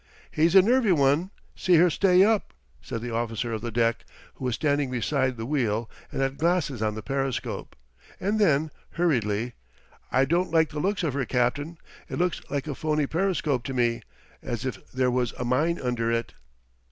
"He's 0.31 0.55
a 0.55 0.63
nervy 0.63 0.91
one 0.93 1.29
see 1.55 1.75
her 1.75 1.91
stay 1.91 2.23
up!" 2.23 2.55
said 2.81 3.03
the 3.03 3.13
officer 3.13 3.53
of 3.53 3.61
the 3.61 3.69
deck, 3.69 4.03
who 4.33 4.45
was 4.45 4.55
standing 4.55 4.89
beside 4.89 5.37
the 5.37 5.45
wheel, 5.45 5.91
and 6.11 6.23
had 6.23 6.39
glasses 6.39 6.81
on 6.81 6.95
the 6.95 7.03
periscope. 7.03 7.75
And 8.19 8.39
then, 8.39 8.71
hurriedly: 8.93 9.53
"I 10.11 10.25
don't 10.25 10.49
like 10.51 10.69
the 10.71 10.79
looks 10.79 11.03
of 11.03 11.13
her, 11.13 11.25
captain 11.25 11.77
it 12.09 12.17
looks 12.17 12.41
like 12.49 12.65
a 12.65 12.73
phony 12.73 13.05
periscope 13.05 13.63
to 13.65 13.75
me 13.75 14.01
as 14.41 14.65
if 14.65 14.91
there 14.91 15.11
was 15.11 15.33
a 15.33 15.45
mine 15.45 15.79
under 15.79 16.11
it!" 16.11 16.33